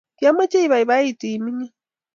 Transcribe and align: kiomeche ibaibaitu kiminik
kiomeche 0.17 0.57
ibaibaitu 0.61 1.21
kiminik 1.31 1.73